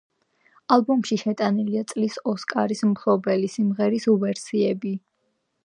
[0.75, 4.99] ალბომში შეტანილია წლის ოსკარის მფლობელი სიმღერების ვერსიები.